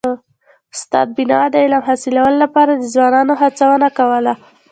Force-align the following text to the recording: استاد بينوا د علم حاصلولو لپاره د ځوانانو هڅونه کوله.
استاد 0.75 1.07
بينوا 1.15 1.43
د 1.51 1.55
علم 1.63 1.81
حاصلولو 1.87 2.35
لپاره 2.43 2.71
د 2.75 2.83
ځوانانو 2.93 3.33
هڅونه 3.41 3.87
کوله. 3.97 4.33